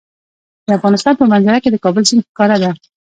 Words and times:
د 0.67 0.69
افغانستان 0.77 1.13
په 1.17 1.25
منظره 1.31 1.59
کې 1.63 1.69
د 1.71 1.77
کابل 1.85 2.03
سیند 2.09 2.23
ښکاره 2.29 2.57
ده. 2.63 2.71